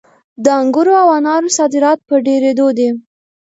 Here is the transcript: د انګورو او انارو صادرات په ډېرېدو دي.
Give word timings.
د 0.43 0.45
انګورو 0.59 0.93
او 1.03 1.09
انارو 1.17 1.49
صادرات 1.57 1.99
په 2.07 2.15
ډېرېدو 2.27 2.67
دي. 2.77 2.89